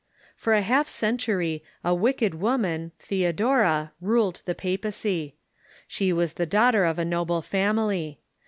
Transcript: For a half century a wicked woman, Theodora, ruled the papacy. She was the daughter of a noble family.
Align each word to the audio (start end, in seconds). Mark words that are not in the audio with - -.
For 0.35 0.53
a 0.55 0.63
half 0.63 0.87
century 0.87 1.63
a 1.83 1.93
wicked 1.93 2.33
woman, 2.33 2.91
Theodora, 2.97 3.91
ruled 4.01 4.41
the 4.45 4.55
papacy. 4.55 5.35
She 5.87 6.11
was 6.11 6.33
the 6.33 6.47
daughter 6.47 6.85
of 6.85 6.97
a 6.97 7.05
noble 7.05 7.43
family. 7.43 8.19